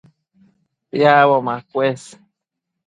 [0.89, 2.11] Piacbo macuës